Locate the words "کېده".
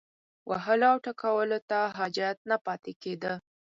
3.01-3.33